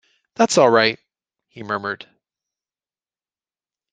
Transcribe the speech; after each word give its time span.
"That's 0.33 0.57
all 0.57 0.71
right," 0.71 0.97
he 1.47 1.61
murmured. 1.61 2.07